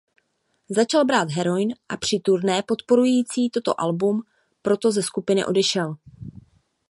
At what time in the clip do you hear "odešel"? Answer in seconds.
5.45-5.95